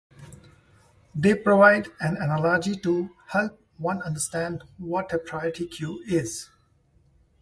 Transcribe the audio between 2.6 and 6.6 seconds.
to help one understand what a priority queue is.